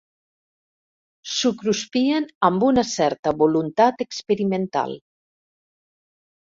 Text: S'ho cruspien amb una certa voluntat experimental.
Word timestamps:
S'ho 1.33 1.51
cruspien 1.59 2.25
amb 2.49 2.67
una 2.71 2.85
certa 2.93 3.35
voluntat 3.45 4.05
experimental. 4.09 4.99